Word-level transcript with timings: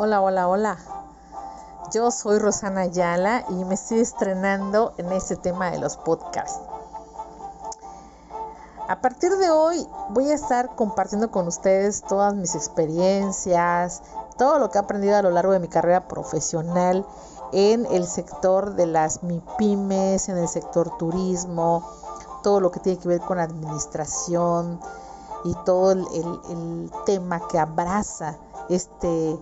Hola, 0.00 0.20
hola, 0.20 0.46
hola. 0.46 0.78
Yo 1.90 2.12
soy 2.12 2.38
Rosana 2.38 2.82
Ayala 2.82 3.44
y 3.48 3.64
me 3.64 3.74
estoy 3.74 3.98
estrenando 3.98 4.94
en 4.96 5.10
este 5.10 5.34
tema 5.34 5.72
de 5.72 5.80
los 5.80 5.96
podcasts. 5.96 6.60
A 8.86 9.00
partir 9.00 9.36
de 9.38 9.50
hoy 9.50 9.88
voy 10.10 10.30
a 10.30 10.34
estar 10.36 10.76
compartiendo 10.76 11.32
con 11.32 11.48
ustedes 11.48 12.02
todas 12.02 12.32
mis 12.36 12.54
experiencias, 12.54 14.02
todo 14.36 14.60
lo 14.60 14.70
que 14.70 14.78
he 14.78 14.82
aprendido 14.82 15.16
a 15.16 15.22
lo 15.22 15.32
largo 15.32 15.50
de 15.50 15.58
mi 15.58 15.66
carrera 15.66 16.06
profesional 16.06 17.04
en 17.50 17.84
el 17.86 18.06
sector 18.06 18.76
de 18.76 18.86
las 18.86 19.24
MIPIMES, 19.24 20.28
en 20.28 20.38
el 20.38 20.46
sector 20.46 20.96
turismo, 20.96 21.82
todo 22.44 22.60
lo 22.60 22.70
que 22.70 22.78
tiene 22.78 23.00
que 23.00 23.08
ver 23.08 23.20
con 23.20 23.40
administración 23.40 24.78
y 25.42 25.56
todo 25.64 25.90
el, 25.90 26.06
el 26.50 26.92
tema 27.04 27.40
que 27.48 27.58
abraza 27.58 28.36
este 28.68 29.36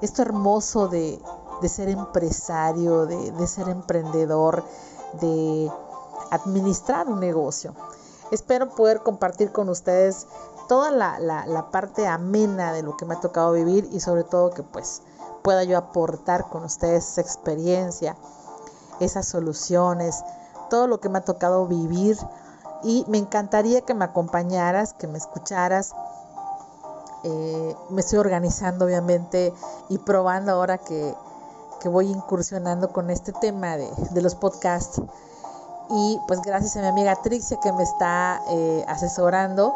esto 0.00 0.22
hermoso 0.22 0.88
de, 0.88 1.20
ser 1.68 1.88
empresario, 1.88 3.06
de, 3.06 3.46
ser 3.46 3.68
emprendedor, 3.68 4.64
de 5.20 5.70
administrar 6.30 7.08
un 7.08 7.20
negocio. 7.20 7.74
Espero 8.30 8.68
poder 8.70 9.02
compartir 9.02 9.52
con 9.52 9.68
ustedes 9.68 10.26
toda 10.68 10.90
la, 10.90 11.18
la, 11.18 11.70
parte 11.70 12.06
amena 12.06 12.72
de 12.72 12.82
lo 12.82 12.96
que 12.96 13.04
me 13.04 13.14
ha 13.14 13.20
tocado 13.20 13.52
vivir 13.52 13.88
y 13.92 14.00
sobre 14.00 14.24
todo 14.24 14.50
que 14.50 14.64
pues 14.64 15.02
pueda 15.42 15.62
yo 15.62 15.78
aportar 15.78 16.48
con 16.48 16.64
ustedes 16.64 17.08
esa 17.08 17.20
experiencia, 17.20 18.16
esas 18.98 19.28
soluciones, 19.28 20.24
todo 20.68 20.88
lo 20.88 20.98
que 20.98 21.08
me 21.08 21.18
ha 21.18 21.24
tocado 21.24 21.66
vivir 21.68 22.18
y 22.82 23.04
me 23.08 23.18
encantaría 23.18 23.82
que 23.82 23.94
me 23.94 24.04
acompañaras, 24.04 24.92
que 24.92 25.06
me 25.06 25.18
escucharas 25.18 25.94
eh, 27.28 27.76
me 27.90 28.02
estoy 28.02 28.20
organizando 28.20 28.84
obviamente 28.84 29.52
y 29.88 29.98
probando 29.98 30.52
ahora 30.52 30.78
que, 30.78 31.14
voy 31.84 32.10
incursionando 32.10 32.88
con 32.88 33.10
este 33.10 33.32
tema 33.32 33.76
de, 33.76 34.20
los 34.20 34.34
podcasts. 34.34 35.00
Y 35.88 36.20
pues 36.26 36.40
gracias 36.42 36.76
a 36.76 36.80
mi 36.80 36.88
amiga 36.88 37.14
Trixia 37.22 37.58
que 37.62 37.72
me 37.72 37.84
está 37.84 38.42
eh, 38.48 38.84
asesorando 38.88 39.72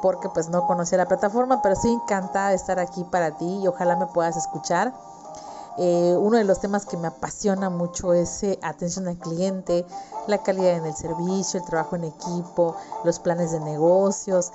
porque 0.00 0.30
pues 0.30 0.48
no 0.48 0.66
conocía 0.66 0.96
la 0.96 1.06
plataforma, 1.06 1.60
pero 1.60 1.74
estoy 1.74 1.92
encantada 1.92 2.48
de 2.48 2.54
estar 2.54 2.78
aquí 2.78 3.04
para 3.04 3.36
ti 3.36 3.60
y 3.62 3.66
ojalá 3.66 3.96
me 3.96 4.06
puedas 4.06 4.38
escuchar. 4.38 4.94
Eh, 5.76 6.16
uno 6.18 6.38
de 6.38 6.44
los 6.44 6.60
temas 6.60 6.86
que 6.86 6.96
me 6.96 7.08
apasiona 7.08 7.68
mucho 7.68 8.14
es 8.14 8.42
atención 8.62 9.06
al 9.06 9.18
cliente, 9.18 9.84
la 10.26 10.38
calidad 10.38 10.76
en 10.76 10.86
el 10.86 10.94
servicio, 10.94 11.60
el 11.60 11.66
trabajo 11.66 11.96
en 11.96 12.04
equipo, 12.04 12.76
los 13.04 13.18
planes 13.18 13.52
de 13.52 13.60
negocios, 13.60 14.52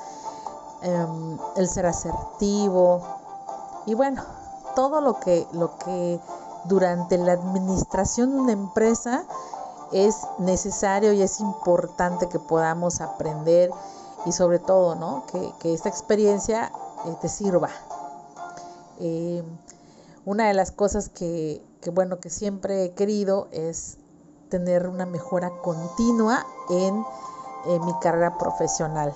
Em, 0.82 1.38
el 1.56 1.68
ser 1.68 1.86
asertivo 1.86 3.02
y 3.86 3.94
bueno, 3.94 4.24
todo 4.76 5.02
lo 5.02 5.20
que, 5.20 5.48
lo 5.54 5.78
que 5.78 6.20
durante 6.66 7.18
la 7.18 7.34
administración 7.34 8.32
de 8.32 8.42
una 8.42 8.52
empresa 8.52 9.24
es 9.92 10.18
necesario 10.38 11.14
y 11.14 11.22
es 11.22 11.40
importante 11.40 12.28
que 12.28 12.40
podamos 12.40 13.02
aprender 13.02 13.72
y 14.26 14.32
sobre 14.32 14.60
todo, 14.60 14.96
¿no? 14.96 15.24
Que, 15.28 15.74
esta 15.74 15.90
experiencia 15.90 16.72
eh, 17.06 17.16
te 17.22 17.30
sirva. 17.30 17.70
Em, 19.00 19.46
una 20.26 20.48
de 20.48 20.54
las 20.54 20.72
cosas 20.72 21.10
que, 21.10 21.64
que, 21.82 21.90
bueno, 21.90 22.20
que 22.20 22.30
siempre 22.30 22.86
he 22.86 22.94
querido 22.94 23.48
es 23.52 23.98
tener 24.50 24.88
una 24.88 25.06
mejora 25.06 25.52
continua 25.62 26.46
en 26.70 27.06
mi 27.86 27.94
carrera 28.00 28.38
profesional. 28.38 29.14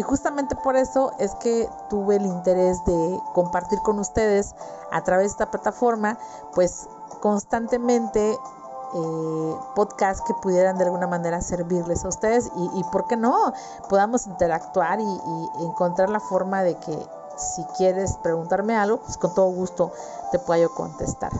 Y 0.00 0.02
justamente 0.02 0.56
por 0.56 0.76
eso 0.76 1.12
es 1.18 1.34
que 1.34 1.68
tuve 1.90 2.16
el 2.16 2.24
interés 2.24 2.82
de 2.86 3.20
compartir 3.34 3.78
con 3.82 3.98
ustedes 3.98 4.54
a 4.90 5.04
través 5.04 5.24
de 5.24 5.32
esta 5.32 5.50
plataforma, 5.50 6.16
pues 6.54 6.88
constantemente 7.20 8.30
eh, 8.32 9.56
podcasts 9.74 10.24
que 10.26 10.32
pudieran 10.40 10.78
de 10.78 10.84
alguna 10.84 11.06
manera 11.06 11.42
servirles 11.42 12.06
a 12.06 12.08
ustedes 12.08 12.50
y, 12.72 12.82
por 12.84 13.08
qué 13.08 13.18
no, 13.18 13.52
podamos 13.90 14.26
interactuar 14.26 15.00
y, 15.00 15.04
y, 15.04 15.66
encontrar 15.66 16.08
la 16.08 16.20
forma 16.20 16.62
de 16.62 16.78
que 16.78 17.06
si 17.36 17.62
quieres 17.76 18.16
preguntarme 18.22 18.78
algo, 18.78 19.00
pues 19.00 19.18
con 19.18 19.34
todo 19.34 19.50
gusto 19.50 19.92
te 20.32 20.38
pueda 20.38 20.60
yo 20.62 20.74
contestar. 20.74 21.30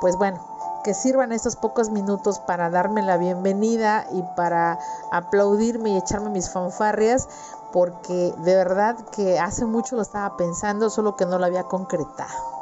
Pues 0.00 0.16
bueno, 0.16 0.40
que 0.84 0.94
sirvan 0.94 1.32
estos 1.32 1.56
pocos 1.56 1.90
minutos 1.90 2.38
para 2.38 2.70
darme 2.70 3.02
la 3.02 3.16
bienvenida 3.16 4.06
y 4.12 4.22
para 4.36 4.78
aplaudirme 5.10 5.90
y 5.90 5.96
echarme 5.96 6.30
mis 6.30 6.50
fanfarrias, 6.50 7.28
porque 7.72 8.32
de 8.38 8.54
verdad 8.54 8.96
que 9.10 9.40
hace 9.40 9.64
mucho 9.64 9.96
lo 9.96 10.02
estaba 10.02 10.36
pensando, 10.36 10.90
solo 10.90 11.16
que 11.16 11.26
no 11.26 11.38
lo 11.38 11.46
había 11.46 11.64
concretado. 11.64 12.53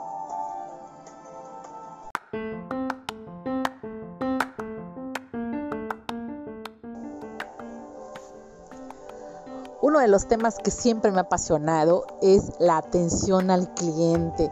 Uno 9.83 9.99
de 9.99 10.09
los 10.09 10.27
temas 10.27 10.57
que 10.59 10.71
siempre 10.71 11.11
me 11.11 11.19
ha 11.19 11.23
apasionado 11.23 12.07
es 12.23 12.53
la 12.59 12.79
atención 12.79 13.51
al 13.51 13.75
cliente 13.75 14.51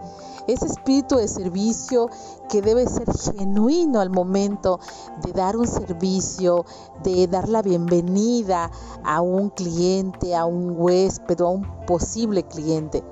ese 0.52 0.66
espíritu 0.66 1.16
de 1.16 1.28
servicio 1.28 2.08
que 2.48 2.62
debe 2.62 2.86
ser 2.86 3.08
genuino 3.12 4.00
al 4.00 4.10
momento 4.10 4.80
de 5.22 5.32
dar 5.32 5.56
un 5.56 5.66
servicio, 5.66 6.64
de 7.02 7.26
dar 7.26 7.48
la 7.48 7.62
bienvenida 7.62 8.70
a 9.04 9.20
un 9.20 9.50
cliente, 9.50 10.34
a 10.34 10.44
un 10.44 10.74
huésped 10.76 11.40
o 11.40 11.46
a 11.46 11.50
un 11.50 11.86
posible 11.86 12.42
cliente. 12.44 13.04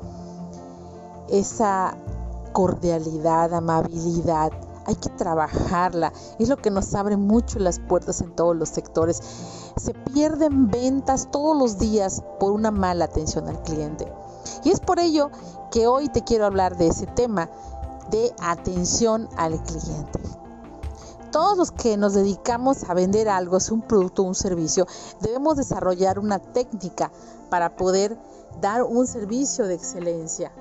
Esa 1.29 1.97
cordialidad, 2.53 3.55
amabilidad, 3.55 4.51
hay 4.87 4.95
que 4.97 5.11
trabajarla. 5.11 6.13
Es 6.39 6.49
lo 6.49 6.57
que 6.57 6.71
nos 6.71 6.95
abre 6.95 7.17
mucho 7.17 7.59
las 7.59 7.79
puertas 7.79 8.23
en 8.23 8.35
todos 8.35 8.57
los 8.57 8.71
sectores. 8.71 9.21
Se 9.79 9.95
pierden 9.95 10.69
ventas 10.69 11.31
todos 11.31 11.57
los 11.57 11.79
días 11.79 12.23
por 12.41 12.53
una 12.53 12.71
mala 12.71 13.05
atención 13.05 13.49
al 13.49 13.63
cliente. 13.63 14.11
Y 14.65 14.71
es 14.71 14.81
por 14.81 14.99
ello 14.99 15.31
que 15.71 15.87
hoy 15.87 16.09
te 16.09 16.25
quiero 16.25 16.47
hablar 16.47 16.77
de 16.77 16.89
ese 16.89 17.07
tema 17.07 17.49
de 18.11 18.35
atención 18.41 19.29
al 19.37 19.63
cliente. 19.63 20.21
Todos 21.31 21.59
los 21.59 21.71
que 21.71 21.97
nos 21.97 22.15
dedicamos 22.15 22.85
a 22.89 22.95
vender 22.95 23.29
algo, 23.29 23.59
es 23.59 23.71
un 23.71 23.83
producto 23.83 24.23
o 24.23 24.27
un 24.27 24.35
servicio, 24.35 24.87
debemos 25.21 25.57
desarrollar 25.57 26.19
una 26.19 26.39
técnica 26.39 27.13
para 27.51 27.77
poder 27.77 28.19
dar 28.61 28.83
un 28.83 29.07
servicio 29.07 29.67
de 29.67 29.75
excelencia. 29.75 30.53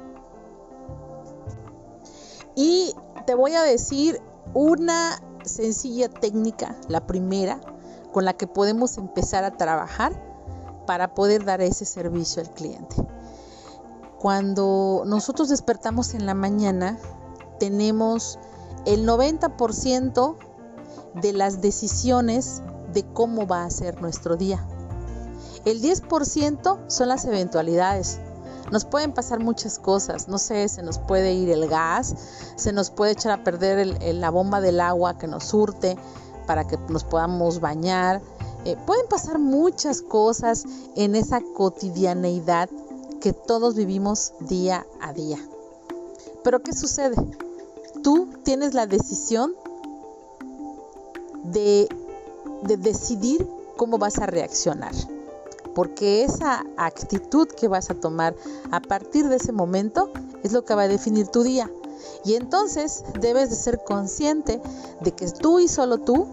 Y 2.56 2.94
te 3.26 3.34
voy 3.34 3.54
a 3.54 3.64
decir 3.64 4.22
una 4.54 5.22
sencilla 5.46 6.10
técnica, 6.10 6.76
la 6.90 7.08
primera, 7.08 7.62
con 8.18 8.26
la 8.26 8.34
que 8.34 8.48
podemos 8.48 8.98
empezar 8.98 9.44
a 9.44 9.58
trabajar 9.58 10.12
para 10.88 11.14
poder 11.14 11.46
dar 11.46 11.62
ese 11.62 11.86
servicio 11.86 12.42
al 12.42 12.50
cliente. 12.50 12.96
Cuando 14.18 15.04
nosotros 15.06 15.50
despertamos 15.50 16.16
en 16.16 16.26
la 16.26 16.34
mañana, 16.34 16.98
tenemos 17.60 18.40
el 18.88 19.08
90% 19.08 20.36
de 21.14 21.34
las 21.34 21.62
decisiones 21.62 22.64
de 22.92 23.04
cómo 23.14 23.46
va 23.46 23.66
a 23.66 23.70
ser 23.70 24.02
nuestro 24.02 24.36
día. 24.36 24.66
El 25.66 25.80
10% 25.80 26.80
son 26.88 27.10
las 27.10 27.24
eventualidades. 27.26 28.18
Nos 28.72 28.84
pueden 28.84 29.14
pasar 29.14 29.42
muchas 29.42 29.78
cosas, 29.78 30.28
no 30.28 30.40
sé, 30.40 30.68
se 30.70 30.82
nos 30.82 30.98
puede 30.98 31.34
ir 31.34 31.52
el 31.52 31.68
gas, 31.68 32.16
se 32.56 32.74
nos 32.74 32.90
puede 32.90 33.12
echar 33.12 33.32
a 33.40 33.44
perder 33.44 34.02
la 34.16 34.32
bomba 34.32 34.60
del 34.60 34.80
agua 34.80 35.20
que 35.20 35.28
nos 35.28 35.44
surte 35.44 36.00
para 36.48 36.66
que 36.66 36.78
nos 36.90 37.04
podamos 37.04 37.60
bañar. 37.60 38.22
Eh, 38.66 38.76
pueden 38.88 39.08
pasar 39.08 39.38
muchas 39.38 40.02
cosas 40.02 40.66
en 40.96 41.16
esa 41.16 41.42
cotidianeidad 41.56 42.70
que 43.22 43.34
todos 43.34 43.76
vivimos 43.76 44.34
día 44.40 44.88
a 45.00 45.14
día. 45.14 45.38
Pero 46.44 46.64
¿qué 46.64 46.74
sucede? 46.74 47.16
Tú 48.02 48.30
tienes 48.44 48.74
la 48.74 48.88
decisión 48.88 49.54
de, 51.44 51.88
de 52.64 52.78
decidir 52.78 53.48
cómo 53.76 53.98
vas 53.98 54.18
a 54.18 54.26
reaccionar. 54.26 54.94
Porque 55.76 56.24
esa 56.24 56.66
actitud 56.76 57.48
que 57.48 57.68
vas 57.68 57.92
a 57.92 57.94
tomar 57.94 58.36
a 58.72 58.80
partir 58.80 59.30
de 59.30 59.36
ese 59.36 59.52
momento 59.52 60.10
es 60.44 60.52
lo 60.52 60.66
que 60.66 60.74
va 60.74 60.84
a 60.84 60.88
definir 60.88 61.28
tu 61.28 61.44
día. 61.44 61.70
Y 62.24 62.36
entonces 62.36 63.04
debes 63.20 63.50
de 63.50 63.56
ser 63.56 63.84
consciente 63.84 64.62
de 65.02 65.12
que 65.14 65.30
tú 65.32 65.60
y 65.60 65.68
solo 65.68 66.00
tú 66.00 66.28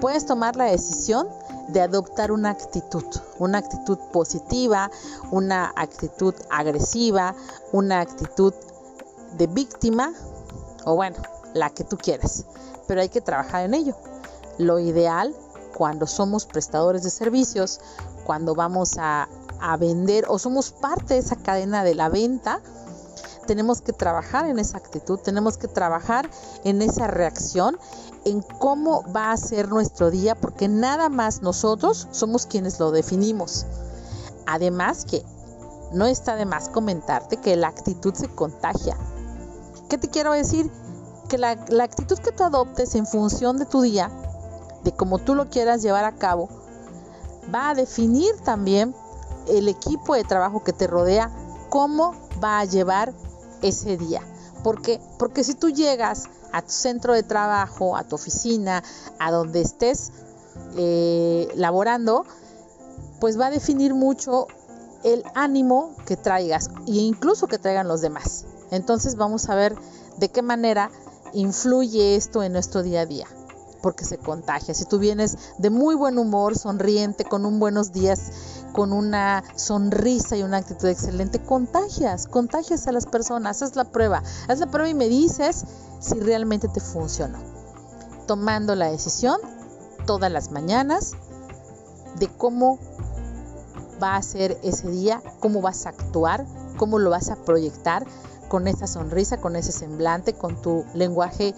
puedes 0.00 0.26
tomar 0.26 0.56
la 0.56 0.64
decisión 0.64 1.28
de 1.68 1.80
adoptar 1.80 2.30
una 2.30 2.50
actitud, 2.50 3.04
una 3.38 3.58
actitud 3.58 3.98
positiva, 4.12 4.90
una 5.30 5.72
actitud 5.76 6.34
agresiva, 6.50 7.34
una 7.72 8.00
actitud 8.00 8.54
de 9.36 9.46
víctima 9.46 10.12
o 10.84 10.94
bueno, 10.94 11.16
la 11.54 11.70
que 11.70 11.84
tú 11.84 11.96
quieras. 11.96 12.44
Pero 12.86 13.00
hay 13.00 13.08
que 13.08 13.20
trabajar 13.20 13.64
en 13.64 13.74
ello. 13.74 13.96
Lo 14.58 14.78
ideal 14.78 15.34
cuando 15.74 16.06
somos 16.06 16.46
prestadores 16.46 17.02
de 17.02 17.10
servicios, 17.10 17.80
cuando 18.24 18.54
vamos 18.54 18.96
a, 18.98 19.28
a 19.60 19.76
vender 19.76 20.24
o 20.28 20.38
somos 20.38 20.70
parte 20.70 21.14
de 21.14 21.20
esa 21.20 21.36
cadena 21.36 21.84
de 21.84 21.94
la 21.94 22.08
venta, 22.08 22.60
tenemos 23.46 23.80
que 23.80 23.92
trabajar 23.92 24.46
en 24.46 24.58
esa 24.58 24.78
actitud, 24.78 25.18
tenemos 25.18 25.56
que 25.56 25.68
trabajar 25.68 26.28
en 26.64 26.82
esa 26.82 27.06
reacción, 27.06 27.78
en 28.24 28.42
cómo 28.42 29.04
va 29.12 29.32
a 29.32 29.36
ser 29.36 29.68
nuestro 29.68 30.10
día, 30.10 30.34
porque 30.34 30.68
nada 30.68 31.08
más 31.08 31.42
nosotros 31.42 32.08
somos 32.10 32.46
quienes 32.46 32.78
lo 32.80 32.90
definimos. 32.90 33.66
Además 34.46 35.04
que 35.04 35.24
no 35.92 36.06
está 36.06 36.36
de 36.36 36.46
más 36.46 36.68
comentarte 36.68 37.36
que 37.36 37.56
la 37.56 37.68
actitud 37.68 38.14
se 38.14 38.28
contagia. 38.28 38.96
¿Qué 39.88 39.98
te 39.98 40.08
quiero 40.08 40.32
decir? 40.32 40.70
Que 41.28 41.38
la, 41.38 41.50
actitud 41.82 42.18
que 42.18 42.32
tú 42.32 42.44
adoptes 42.44 42.94
en 42.94 43.06
función 43.06 43.56
de 43.56 43.66
tu 43.66 43.82
día, 43.82 44.10
de 44.84 44.92
cómo 44.92 45.18
tú 45.18 45.34
lo 45.34 45.48
quieras 45.48 45.82
llevar 45.82 46.04
a 46.04 46.16
cabo, 46.16 46.48
va 47.54 47.70
a 47.70 47.74
definir 47.74 48.36
también 48.44 48.94
el 49.48 49.68
equipo 49.68 50.14
de 50.14 50.24
trabajo 50.24 50.64
que 50.64 50.72
te 50.72 50.86
rodea, 50.86 51.30
cómo 51.68 52.14
va 52.42 52.60
a 52.60 52.64
llevar 52.64 53.12
ese 53.62 53.96
día. 53.96 54.22
Porque, 54.62 55.00
porque 55.18 55.44
si 55.44 55.54
tú 55.54 55.70
llegas 55.70 56.24
a 56.52 56.62
tu 56.62 56.70
centro 56.70 57.12
de 57.14 57.22
trabajo, 57.22 57.96
a 57.96 58.04
tu 58.04 58.16
oficina, 58.16 58.82
a 59.18 59.30
donde 59.30 59.60
estés 59.60 60.12
eh, 60.76 61.48
laborando, 61.54 62.24
pues 63.20 63.38
va 63.38 63.46
a 63.46 63.50
definir 63.50 63.94
mucho 63.94 64.46
el 65.04 65.22
ánimo 65.34 65.94
que 66.06 66.16
traigas 66.16 66.68
e 66.86 66.92
incluso 66.92 67.46
que 67.46 67.58
traigan 67.58 67.88
los 67.88 68.00
demás. 68.00 68.44
Entonces 68.70 69.16
vamos 69.16 69.48
a 69.48 69.54
ver 69.54 69.76
de 70.18 70.28
qué 70.30 70.42
manera 70.42 70.90
influye 71.32 72.16
esto 72.16 72.42
en 72.42 72.52
nuestro 72.52 72.82
día 72.82 73.02
a 73.02 73.06
día, 73.06 73.26
porque 73.82 74.04
se 74.04 74.18
contagia. 74.18 74.74
Si 74.74 74.84
tú 74.84 74.98
vienes 74.98 75.36
de 75.58 75.70
muy 75.70 75.94
buen 75.94 76.18
humor, 76.18 76.58
sonriente, 76.58 77.24
con 77.24 77.44
un 77.46 77.60
buenos 77.60 77.92
días, 77.92 78.20
con 78.76 78.92
una 78.92 79.42
sonrisa 79.54 80.36
y 80.36 80.42
una 80.42 80.58
actitud 80.58 80.86
excelente, 80.86 81.38
contagias, 81.38 82.26
contagias 82.26 82.86
a 82.86 82.92
las 82.92 83.06
personas, 83.06 83.62
haz 83.62 83.74
la 83.74 83.84
prueba, 83.84 84.22
haz 84.48 84.58
la 84.58 84.66
prueba 84.66 84.90
y 84.90 84.92
me 84.92 85.08
dices 85.08 85.64
si 85.98 86.20
realmente 86.20 86.68
te 86.68 86.80
funcionó. 86.80 87.38
Tomando 88.26 88.74
la 88.74 88.90
decisión 88.90 89.38
todas 90.04 90.30
las 90.30 90.50
mañanas 90.50 91.12
de 92.18 92.28
cómo 92.28 92.78
va 94.02 94.16
a 94.16 94.22
ser 94.22 94.60
ese 94.62 94.90
día, 94.90 95.22
cómo 95.40 95.62
vas 95.62 95.86
a 95.86 95.88
actuar, 95.88 96.44
cómo 96.76 96.98
lo 96.98 97.08
vas 97.08 97.30
a 97.30 97.36
proyectar 97.36 98.04
con 98.50 98.68
esa 98.68 98.86
sonrisa, 98.86 99.38
con 99.38 99.56
ese 99.56 99.72
semblante, 99.72 100.34
con 100.34 100.60
tu 100.60 100.84
lenguaje 100.92 101.54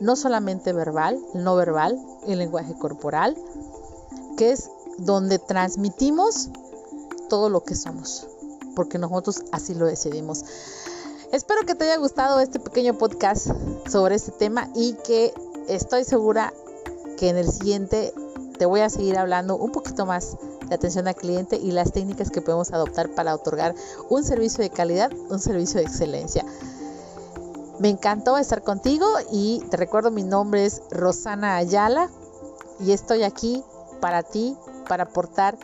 no 0.00 0.14
solamente 0.14 0.72
verbal, 0.72 1.18
no 1.34 1.56
verbal, 1.56 1.98
el 2.28 2.38
lenguaje 2.38 2.78
corporal, 2.78 3.36
que 4.36 4.52
es 4.52 4.70
donde 4.98 5.38
transmitimos 5.38 6.48
todo 7.28 7.48
lo 7.50 7.62
que 7.62 7.74
somos, 7.74 8.26
porque 8.74 8.98
nosotros 8.98 9.42
así 9.52 9.74
lo 9.74 9.86
decidimos. 9.86 10.44
Espero 11.32 11.66
que 11.66 11.74
te 11.74 11.84
haya 11.84 11.98
gustado 11.98 12.40
este 12.40 12.58
pequeño 12.58 12.96
podcast 12.96 13.48
sobre 13.88 14.14
este 14.14 14.32
tema 14.32 14.68
y 14.74 14.94
que 15.04 15.32
estoy 15.68 16.04
segura 16.04 16.52
que 17.18 17.28
en 17.28 17.36
el 17.36 17.50
siguiente 17.50 18.14
te 18.58 18.66
voy 18.66 18.80
a 18.80 18.90
seguir 18.90 19.18
hablando 19.18 19.56
un 19.56 19.70
poquito 19.70 20.06
más 20.06 20.36
de 20.68 20.74
atención 20.74 21.06
al 21.08 21.14
cliente 21.14 21.56
y 21.56 21.70
las 21.70 21.92
técnicas 21.92 22.30
que 22.30 22.40
podemos 22.40 22.72
adoptar 22.72 23.10
para 23.10 23.34
otorgar 23.34 23.74
un 24.08 24.24
servicio 24.24 24.62
de 24.62 24.70
calidad, 24.70 25.10
un 25.28 25.38
servicio 25.38 25.80
de 25.80 25.86
excelencia. 25.86 26.44
Me 27.78 27.88
encantó 27.88 28.36
estar 28.38 28.62
contigo 28.62 29.06
y 29.30 29.62
te 29.70 29.76
recuerdo 29.76 30.10
mi 30.10 30.24
nombre 30.24 30.64
es 30.64 30.82
Rosana 30.90 31.56
Ayala 31.56 32.10
y 32.80 32.92
estoy 32.92 33.22
aquí 33.22 33.62
para 34.00 34.22
ti 34.22 34.56
para 34.88 35.04
aportar 35.04 35.56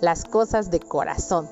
las 0.00 0.24
cosas 0.24 0.70
de 0.70 0.80
corazón. 0.80 1.48